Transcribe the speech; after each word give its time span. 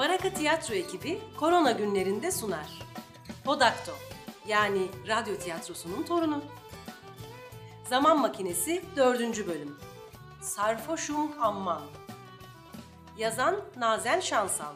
Baraka 0.00 0.30
Tiyatro 0.34 0.74
ekibi 0.74 1.20
korona 1.36 1.70
günlerinde 1.70 2.30
sunar. 2.30 2.68
Podakto 3.44 3.92
yani 4.46 4.88
radyo 5.08 5.36
tiyatrosunun 5.36 6.02
torunu. 6.02 6.44
Zaman 7.88 8.20
Makinesi 8.20 8.82
4. 8.96 9.20
bölüm. 9.46 9.76
Sarfoşum 10.40 11.42
Amman. 11.42 11.82
Yazan 13.18 13.60
Nazen 13.76 14.20
Şansal. 14.20 14.74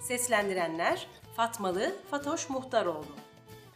Seslendirenler 0.00 1.06
Fatmalı 1.36 1.96
Fatoş 2.10 2.50
Muhtaroğlu. 2.50 3.16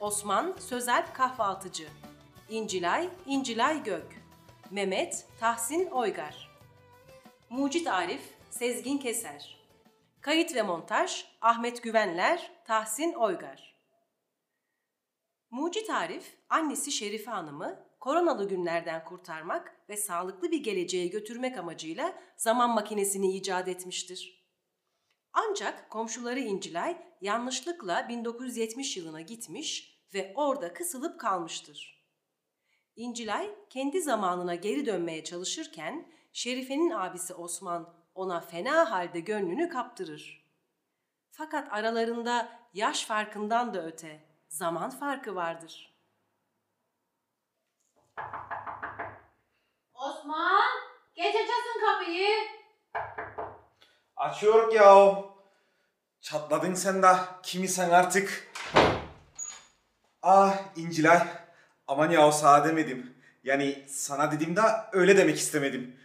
Osman 0.00 0.54
Sözel 0.58 1.04
Kahvaltıcı. 1.14 1.88
İncilay 2.48 3.08
İncilay 3.26 3.82
Gök. 3.82 4.22
Mehmet 4.70 5.26
Tahsin 5.40 5.86
Oygar. 5.86 6.50
Mucit 7.50 7.86
Arif 7.86 8.22
Sezgin 8.50 8.98
Keser. 8.98 9.57
Kayıt 10.28 10.54
ve 10.54 10.62
montaj 10.62 11.24
Ahmet 11.40 11.82
Güvenler, 11.82 12.52
Tahsin 12.64 13.12
Oygar. 13.12 13.76
Mucit 15.50 15.90
Arif, 15.90 16.36
annesi 16.48 16.92
Şerife 16.92 17.30
Hanım'ı 17.30 17.86
koronalı 18.00 18.48
günlerden 18.48 19.04
kurtarmak 19.04 19.76
ve 19.88 19.96
sağlıklı 19.96 20.50
bir 20.50 20.62
geleceğe 20.62 21.06
götürmek 21.06 21.58
amacıyla 21.58 22.18
zaman 22.36 22.70
makinesini 22.70 23.36
icat 23.36 23.68
etmiştir. 23.68 24.48
Ancak 25.32 25.90
komşuları 25.90 26.40
İncilay 26.40 26.96
yanlışlıkla 27.20 28.08
1970 28.08 28.96
yılına 28.96 29.20
gitmiş 29.20 29.98
ve 30.14 30.32
orada 30.36 30.72
kısılıp 30.72 31.20
kalmıştır. 31.20 32.04
İncilay 32.96 33.50
kendi 33.70 34.02
zamanına 34.02 34.54
geri 34.54 34.86
dönmeye 34.86 35.24
çalışırken 35.24 36.17
Şerife'nin 36.38 36.90
abisi 36.90 37.34
Osman 37.34 37.94
ona 38.14 38.40
fena 38.40 38.90
halde 38.90 39.20
gönlünü 39.20 39.68
kaptırır. 39.68 40.44
Fakat 41.30 41.72
aralarında 41.72 42.58
yaş 42.74 43.04
farkından 43.04 43.74
da 43.74 43.86
öte 43.86 44.24
zaman 44.48 44.90
farkı 44.90 45.34
vardır. 45.34 45.94
Osman, 49.94 50.68
geç 51.14 51.34
açasın 51.34 51.80
kapıyı. 51.86 52.28
Açıyor 54.16 54.72
ya. 54.72 55.24
Çatladın 56.20 56.74
sen 56.74 57.02
de. 57.02 57.16
Kimi 57.42 57.68
sen 57.68 57.90
artık? 57.90 58.52
Ah 60.22 60.56
İncilay. 60.76 61.28
Aman 61.86 62.10
ya 62.10 62.32
sana 62.32 62.64
demedim. 62.64 63.14
Yani 63.44 63.84
sana 63.88 64.32
dedim 64.32 64.56
de 64.56 64.62
öyle 64.92 65.16
demek 65.16 65.38
istemedim. 65.38 65.98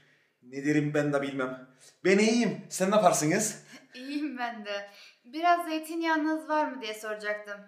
Ne 0.43 0.65
derim 0.65 0.93
ben 0.93 1.13
de 1.13 1.21
bilmem. 1.21 1.67
Ben 2.05 2.17
iyiyim. 2.17 2.61
Sen 2.69 2.91
ne 2.91 2.95
yaparsınız? 2.95 3.63
İyiyim 3.93 4.37
ben 4.37 4.65
de. 4.65 4.89
Biraz 5.25 5.65
zeytinyağınız 5.65 6.49
var 6.49 6.71
mı 6.71 6.81
diye 6.81 6.93
soracaktım. 6.93 7.61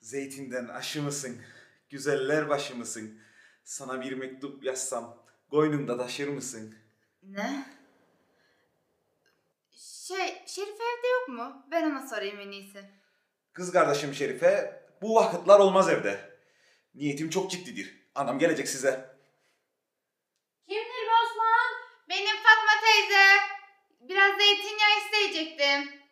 Zeytinden 0.00 0.68
aşı 0.68 1.02
mısın? 1.02 1.42
Güzeller 1.90 2.48
başı 2.48 2.76
mısın? 2.76 3.20
Sana 3.64 4.00
bir 4.00 4.12
mektup 4.12 4.64
yazsam 4.64 5.24
koynunda 5.50 5.98
taşır 5.98 6.28
mısın? 6.28 6.74
Ne? 7.22 7.66
Şey, 10.06 10.42
Şerif 10.46 10.68
evde 10.74 11.08
yok 11.20 11.28
mu? 11.28 11.66
Ben 11.70 11.90
ona 11.90 12.06
sorayım 12.06 12.40
en 12.40 12.50
iyisi. 12.50 12.84
Kız 13.52 13.72
kardeşim 13.72 14.14
Şerife 14.14 14.82
bu 15.02 15.14
vakitler 15.14 15.58
olmaz 15.58 15.88
evde. 15.88 16.38
Niyetim 16.94 17.30
çok 17.30 17.50
ciddidir. 17.50 18.08
Anam 18.14 18.38
gelecek 18.38 18.68
size. 18.68 19.14
Kimdir 20.68 20.84
bu 21.08 21.24
Osman? 21.26 21.74
Benim 22.14 22.36
Fatma 22.36 22.72
teyze. 22.84 23.26
Biraz 24.00 24.36
zeytinyağı 24.36 24.98
isteyecektim. 24.98 26.02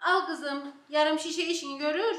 Al 0.00 0.26
kızım, 0.26 0.76
yarım 0.88 1.18
şişe 1.18 1.42
işini 1.42 1.78
görür. 1.78 2.18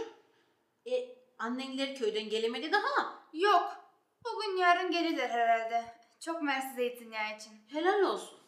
E, 0.86 1.16
annenler 1.40 1.96
köyden 1.96 2.30
gelemedi 2.30 2.72
daha. 2.72 3.24
Yok. 3.34 3.78
Bugün 4.26 4.58
yarın 4.58 4.92
gelirler 4.92 5.30
herhalde. 5.30 5.96
Çok 6.20 6.42
mersi 6.42 6.76
zeytinyağı 6.76 7.36
için. 7.36 7.68
Helal 7.72 8.02
olsun. 8.02 8.40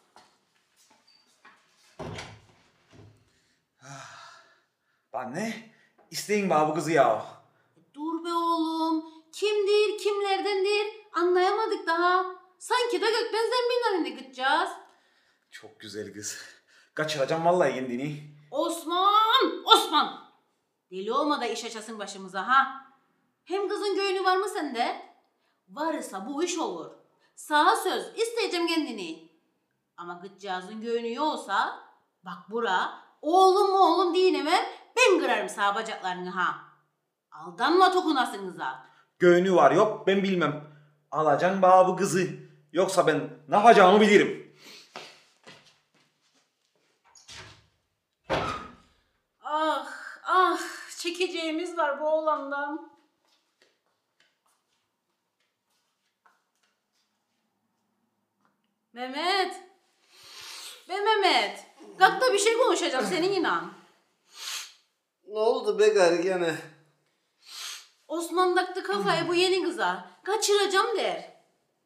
Anne, 5.12 5.70
isteyin 6.10 6.50
bana 6.50 6.68
bu 6.68 6.74
kızı 6.74 6.92
ya. 6.92 7.26
Dur 7.94 8.24
be 8.24 8.32
oğlum. 8.32 9.04
Kimdir, 9.32 9.98
kimlerdendir 9.98 10.86
anlayamadık 11.12 11.86
daha. 11.86 12.24
Sanki 12.58 12.92
de 13.00 13.06
gökten 13.10 13.44
zembinler 13.50 13.98
indi 13.98 14.16
gideceğiz. 14.22 14.70
Çok 15.50 15.80
güzel 15.80 16.12
kız. 16.12 16.38
Kaçıracağım 16.94 17.44
vallahi 17.44 17.74
kendini. 17.74 18.34
Osman! 18.50 19.64
Osman! 19.64 20.28
Deli 20.90 21.12
olma 21.12 21.40
da 21.40 21.46
iş 21.46 21.64
açasın 21.64 21.98
başımıza 21.98 22.48
ha. 22.48 22.86
Hem 23.44 23.68
kızın 23.68 23.94
göğünü 23.94 24.24
var 24.24 24.36
mı 24.36 24.48
sende? 24.48 25.02
Varsa 25.68 26.26
bu 26.26 26.44
iş 26.44 26.58
olur. 26.58 26.90
Sağa 27.34 27.76
söz 27.76 28.06
isteyeceğim 28.16 28.66
kendini. 28.66 29.28
Ama 29.96 30.14
gıccağızın 30.22 30.80
göğünü 30.80 31.14
yoksa 31.14 31.78
bak 32.24 32.50
bura 32.50 33.00
oğlum 33.22 33.70
mu 33.70 33.78
oğlum 33.78 34.14
diyemem 34.14 34.64
ben 34.98 35.20
kırarım 35.20 35.48
sağ 35.48 35.74
bacaklarını 35.74 36.30
ha. 36.30 36.58
Aldanma 37.30 37.92
tokunasınıza. 37.92 38.86
Göğünü 39.18 39.54
var 39.54 39.70
yok 39.70 40.06
ben 40.06 40.22
bilmem. 40.22 40.64
Alacaksın 41.10 41.62
bana 41.62 41.88
bu 41.88 41.96
kızı. 41.96 42.28
Yoksa 42.72 43.06
ben 43.06 43.30
ne 43.48 43.56
yapacağımı 43.56 44.00
bilirim. 44.00 44.54
Ah 49.40 49.86
ah 50.24 50.58
çekeceğimiz 50.98 51.78
var 51.78 52.00
bu 52.00 52.08
oğlandan. 52.08 52.90
Mehmet. 58.92 59.54
Be 60.88 61.00
Mehmet. 61.00 61.66
Kalk 61.98 62.20
da 62.20 62.32
bir 62.32 62.38
şey 62.38 62.58
konuşacağım 62.58 63.06
senin 63.06 63.32
inan. 63.32 63.77
Ne 65.28 65.38
oldu 65.38 65.78
be 65.78 65.88
gari 65.88 66.22
gene? 66.22 66.56
Osman 68.08 68.54
taktı 68.54 68.82
kafayı 68.82 69.28
bu 69.28 69.34
yeni 69.34 69.64
kıza. 69.64 70.10
Kaçıracağım 70.24 70.96
der. 70.96 71.32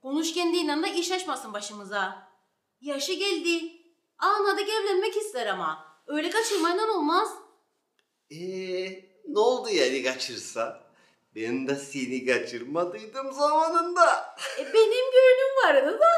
Konuş 0.02 0.34
kendi 0.34 0.56
inan 0.56 0.82
da 0.82 0.86
iş 0.88 1.12
açmasın 1.12 1.52
başımıza. 1.52 2.28
Yaşı 2.80 3.12
geldi. 3.12 3.72
Anladık 4.18 4.68
evlenmek 4.68 5.16
ister 5.16 5.46
ama. 5.46 5.84
Öyle 6.06 6.30
kaçırmayla 6.30 6.92
olmaz. 6.92 7.28
Eee 8.30 9.10
ne 9.28 9.38
oldu 9.38 9.68
yani 9.68 10.02
kaçırsa? 10.02 10.82
Ben 11.36 11.68
de 11.68 11.74
seni 11.76 12.26
kaçırmadıydım 12.26 13.32
zamanında. 13.32 14.36
E 14.58 14.64
benim 14.74 15.10
gönlüm 15.12 15.64
vardı 15.64 16.00
da 16.00 16.10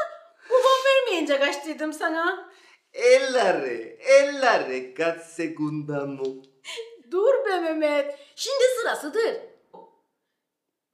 babam 0.49 0.79
vermeyince 0.85 1.39
kaçtıydım 1.39 1.93
sana. 1.93 2.51
Elleri, 2.93 3.99
elleri 4.01 4.93
kaç 4.93 5.21
sekunda 5.21 6.05
mı? 6.05 6.25
Be 7.55 7.59
Mehmet. 7.59 8.19
Şimdi 8.35 8.63
sırasıdır. 8.81 9.35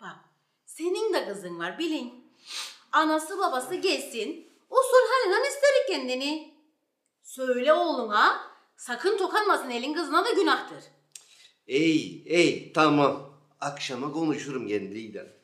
Bak 0.01 0.15
senin 0.65 1.13
de 1.13 1.27
kızın 1.27 1.59
var 1.59 1.79
bilin. 1.79 2.33
Anası 2.91 3.39
babası 3.39 3.75
gelsin. 3.75 4.51
Usul 4.69 5.07
halinden 5.09 5.49
isterik 5.49 5.87
kendini. 5.87 6.53
Söyle 7.23 7.73
oğluna 7.73 8.41
sakın 8.77 9.17
tokanmasın 9.17 9.69
elin 9.69 9.93
kızına 9.93 10.25
da 10.25 10.31
günahtır. 10.31 10.83
Ey, 11.67 12.23
ey 12.25 12.73
tamam. 12.73 13.31
Akşama 13.61 14.11
konuşurum 14.11 14.67
kendiyle. 14.67 15.40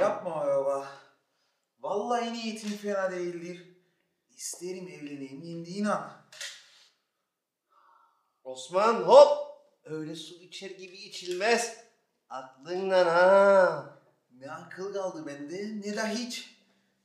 Yapma 0.00 0.46
ya. 0.46 0.86
Vallahi 1.80 2.32
niyetim 2.32 2.70
fena 2.70 3.10
değildir. 3.10 3.78
İsterim 4.30 4.88
evleneyim 4.88 5.42
indiğin 5.42 5.84
an. 5.84 6.26
Osman 8.44 8.94
hop! 8.94 9.50
Öyle 9.84 10.16
su 10.16 10.34
içer 10.34 10.70
gibi 10.70 10.96
içilmez. 10.96 11.84
Aklından 12.28 13.06
ha. 13.06 13.98
Ne 14.32 14.50
akıl 14.50 14.92
kaldı 14.92 15.26
bende 15.26 15.80
ne 15.80 15.96
de 15.96 16.08
hiç. 16.08 16.56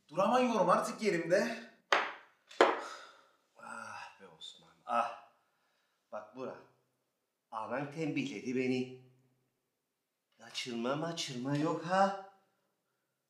Duramıyorum 0.10 0.70
artık 0.70 1.02
yerimde. 1.02 1.58
Ah 3.58 4.22
be 4.22 4.28
Osman 4.28 4.76
ah. 4.86 5.32
Bak 6.12 6.36
bura. 6.36 6.56
Anan 7.52 7.92
tembihledi 7.92 8.56
beni. 8.56 9.06
Kaçırma 10.38 10.96
maçırma 10.96 11.58
yok 11.58 11.86
ha. 11.86 12.25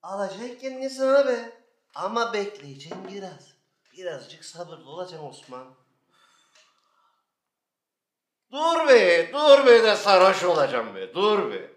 Alacak 0.05 0.61
kendini 0.61 0.89
sana 0.89 1.27
be. 1.27 1.49
Ama 1.95 2.33
bekleyeceğim 2.33 3.07
biraz. 3.13 3.55
Birazcık 3.97 4.45
sabırlı 4.45 4.89
olacaksın 4.89 5.27
Osman. 5.27 5.67
Dur 8.51 8.87
be, 8.87 9.33
dur 9.33 9.65
be 9.65 9.83
de 9.83 9.95
sarhoş 9.95 10.43
olacağım 10.43 10.95
be, 10.95 11.13
dur 11.13 11.51
be. 11.51 11.71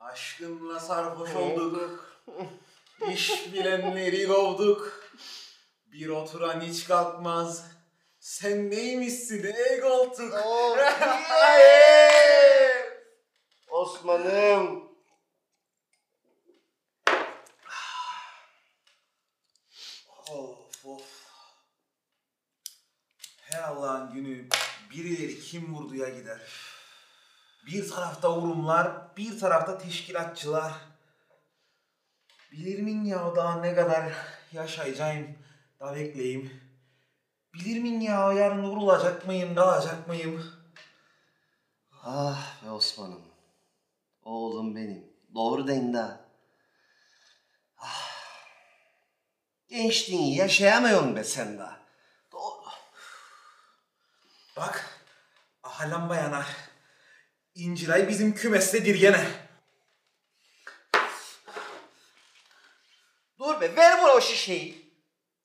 Aşkınla 0.00 0.80
sarhoş 0.80 1.34
olduk. 1.34 2.20
İş 3.12 3.52
bilenleri 3.52 4.26
kovduk. 4.28 5.10
Bir 5.86 6.08
oturan 6.08 6.60
hiç 6.60 6.84
kalkmaz. 6.84 7.66
Sen 8.20 8.70
neymişsin 8.70 9.44
ey 9.44 9.80
koltuk? 9.80 10.34
Yeah! 11.58 12.84
Osman'ım. 13.68 14.93
Of 20.30 20.86
of. 20.86 21.02
Her 23.42 23.62
Allah'ın 23.62 24.12
günü 24.12 24.48
birileri 24.90 25.40
kim 25.40 25.74
vurduya 25.74 26.08
gider. 26.08 26.40
Bir 27.66 27.90
tarafta 27.90 28.36
urumlar, 28.36 29.16
bir 29.16 29.38
tarafta 29.38 29.78
teşkilatçılar. 29.78 30.72
Bilir 32.52 32.82
miyim 32.82 33.04
ya 33.04 33.36
daha 33.36 33.60
ne 33.60 33.74
kadar 33.74 34.12
yaşayacağım 34.52 35.26
da 35.80 35.94
bekleyeyim. 35.94 36.60
Bilir 37.54 37.80
miyim 37.80 38.00
ya 38.00 38.32
yarın 38.32 38.62
vurulacak 38.62 39.26
mıyım, 39.26 39.54
kalacak 39.54 40.08
mıyım? 40.08 40.52
Ah 42.02 42.64
be 42.64 42.70
Osman'ım. 42.70 43.22
Oğlum 44.22 44.76
benim. 44.76 45.04
Doğru 45.34 45.66
deyin 45.66 45.94
de. 45.94 46.23
Gençliğini 49.74 50.36
yaşayamıyorsun 50.36 51.16
be 51.16 51.24
sen 51.24 51.58
de. 51.58 51.66
Doğru. 52.32 52.64
Bak, 54.56 55.00
aha 55.62 55.90
lamba 55.90 56.16
yanar. 56.16 56.46
İncilay 57.54 58.08
bizim 58.08 58.34
kümestedir 58.34 58.94
gene. 58.94 59.26
Dur 63.38 63.60
be 63.60 63.76
ver 63.76 64.02
bana 64.02 64.12
o 64.12 64.20
şişeyi. 64.20 64.94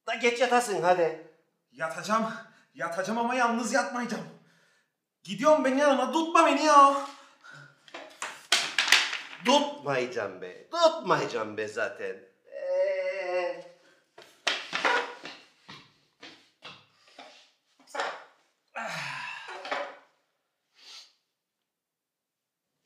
Da 0.07 0.15
geç 0.15 0.39
yatasın 0.39 0.81
hadi. 0.81 1.27
Yatacağım, 1.71 2.33
yatacağım 2.73 3.19
ama 3.19 3.35
yalnız 3.35 3.73
yatmayacağım. 3.73 4.29
Gidiyorum 5.23 5.65
ben 5.65 5.77
yanına, 5.77 6.11
tutma 6.11 6.45
beni 6.45 6.65
ya. 6.65 7.07
Tutmayacağım 9.45 10.41
be. 10.41 10.69
Tutmayacağım 10.69 11.57
be 11.57 11.67
zaten. 11.67 12.28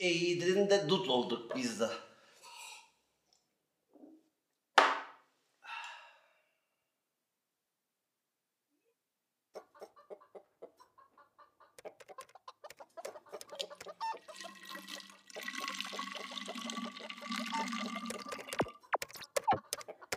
İyidirin 0.03 0.69
de 0.69 0.89
dut 0.89 1.09
olduk 1.09 1.55
biz 1.55 1.79
de. 1.79 1.89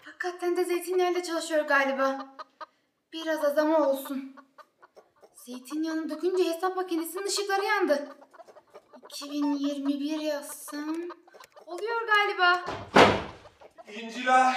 Hakikaten 0.02 0.56
de 0.56 0.64
zeytinyağıyla 0.64 1.22
çalışıyor 1.22 1.64
galiba. 1.64 2.36
Biraz 3.12 3.44
azama 3.44 3.88
olsun. 3.88 4.36
Zeytinyağını 5.34 6.10
dökünce 6.10 6.44
hesap 6.44 6.76
makinesinin 6.76 7.26
ışıkları 7.26 7.64
yandı. 7.64 8.25
2021 9.16 10.20
yazsam... 10.20 10.96
Oluyor 11.66 12.00
galiba. 12.06 12.64
İncilay, 13.88 14.54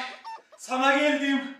sana 0.57 0.97
geldim. 0.97 1.57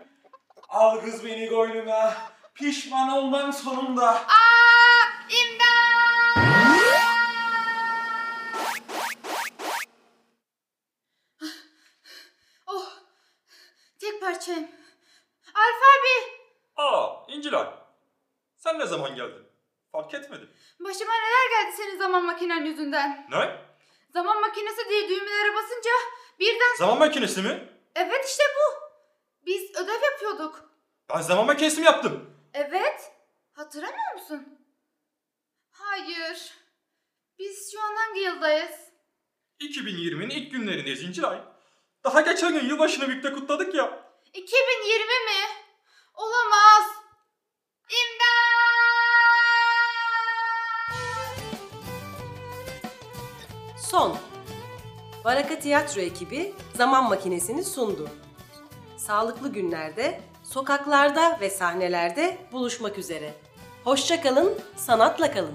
Al 0.70 1.00
kız 1.00 1.26
beni 1.26 1.50
koynuna. 1.50 2.14
Pişman 2.56 3.10
olmam 3.10 3.54
sonunda. 3.54 4.10
Aa! 4.10 5.06
İmdat! 5.30 5.70
Oh! 12.68 12.92
Tek 14.00 14.22
parçayım. 14.22 14.68
Alfabe! 15.48 16.32
Aa, 16.76 17.26
İncilay. 17.28 17.68
Sen 18.56 18.80
ne 18.80 18.86
zaman 18.86 19.16
geldin? 19.16 19.49
Fark 19.92 20.14
etmedim. 20.14 20.50
Başıma 20.80 21.12
neler 21.14 21.50
geldi 21.64 21.76
senin 21.78 21.98
zaman 21.98 22.24
makinen 22.26 22.66
yüzünden. 22.66 23.28
Ne? 23.32 23.62
Zaman 24.14 24.42
makinesi 24.42 24.90
diye 24.90 25.10
düğmelere 25.10 25.56
basınca 25.56 25.92
birden... 26.40 26.76
Zaman 26.78 26.98
makinesi 27.00 27.42
mi? 27.42 27.70
Evet 27.96 28.26
işte 28.30 28.44
bu. 28.56 28.84
Biz 29.46 29.76
ödev 29.76 30.02
yapıyorduk. 30.04 30.70
Ben 31.10 31.22
zaman 31.22 31.46
makinesi 31.46 31.80
mi 31.80 31.86
yaptım? 31.86 32.36
Evet. 32.54 33.12
Hatırlamıyor 33.54 34.14
musun? 34.14 34.60
Hayır. 35.72 36.54
Biz 37.40 37.72
şu 37.72 37.82
an 37.82 37.96
hangi 37.96 38.20
yıldayız? 38.20 38.72
2020'nin 39.62 40.30
ilk 40.30 40.52
günlerindeyiz 40.52 41.04
İncilay. 41.04 41.42
Daha 42.04 42.22
geçen 42.22 42.54
gün 42.54 42.70
yılbaşını 42.70 43.10
birlikte 43.10 43.34
kutladık 43.34 43.76
ya. 43.76 44.12
2020 44.34 45.06
mi? 45.06 45.48
Olamaz. 46.14 46.99
Son. 53.92 54.16
Baraka 55.26 55.60
Tiyatro 55.60 56.02
ekibi 56.02 56.54
Zaman 56.76 57.10
Makinesi'ni 57.10 57.64
sundu. 57.64 58.10
Sağlıklı 58.98 59.54
günlerde, 59.54 60.22
sokaklarda 60.44 61.38
ve 61.42 61.50
sahnelerde 61.50 62.38
buluşmak 62.52 62.98
üzere. 62.98 63.34
Hoşça 63.84 64.22
kalın, 64.22 64.54
sanatla 64.76 65.32
kalın. 65.32 65.54